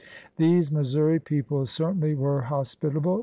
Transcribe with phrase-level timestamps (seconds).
[0.37, 3.19] These Missouri people certainly were hospitable.